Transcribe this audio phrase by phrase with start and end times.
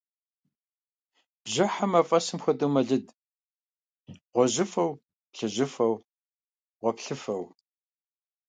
[1.43, 3.05] Бжьыхьэм, мафӀэсым хуэдэу, мэлыд
[4.33, 4.91] гъуэжьыфэу,
[5.31, 5.93] плъыжьыфэу,
[6.79, 7.43] гъуэплъыфэу.